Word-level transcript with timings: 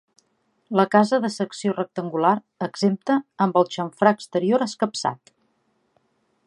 La 0.79 0.85
casa 0.95 1.19
de 1.25 1.29
secció 1.33 1.75
rectangular, 1.75 2.33
exempta, 2.69 3.19
amb 3.47 3.61
el 3.63 3.69
xamfrà 3.77 4.17
exterior 4.19 4.67
escapçat. 4.69 5.35